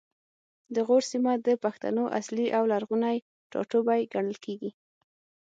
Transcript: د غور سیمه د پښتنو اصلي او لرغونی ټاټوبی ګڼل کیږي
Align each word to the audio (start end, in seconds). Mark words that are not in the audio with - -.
د 0.73 0.75
غور 0.87 1.03
سیمه 1.11 1.33
د 1.47 1.49
پښتنو 1.63 2.03
اصلي 2.19 2.47
او 2.57 2.63
لرغونی 2.71 3.17
ټاټوبی 3.51 4.01
ګڼل 4.13 4.37
کیږي 4.45 4.71